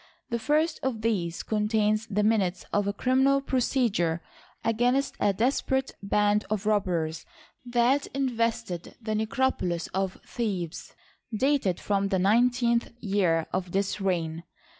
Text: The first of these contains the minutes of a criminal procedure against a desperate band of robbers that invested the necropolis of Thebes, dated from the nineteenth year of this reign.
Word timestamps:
The 0.31 0.39
first 0.39 0.79
of 0.81 1.01
these 1.01 1.43
contains 1.43 2.07
the 2.07 2.23
minutes 2.23 2.65
of 2.73 2.87
a 2.87 2.91
criminal 2.91 3.39
procedure 3.39 4.19
against 4.65 5.13
a 5.19 5.31
desperate 5.31 5.95
band 6.01 6.43
of 6.49 6.65
robbers 6.65 7.23
that 7.67 8.07
invested 8.07 8.95
the 8.99 9.13
necropolis 9.13 9.85
of 9.93 10.17
Thebes, 10.25 10.95
dated 11.31 11.79
from 11.79 12.07
the 12.07 12.17
nineteenth 12.17 12.89
year 12.99 13.45
of 13.53 13.73
this 13.73 14.01
reign. 14.01 14.43